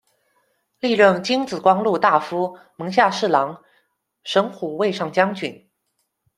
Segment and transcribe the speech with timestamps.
[0.79, 3.61] 历任金紫光禄大夫、门下侍郎、
[4.23, 5.69] 神虎卫上将军。